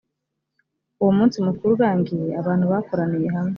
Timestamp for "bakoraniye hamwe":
2.73-3.49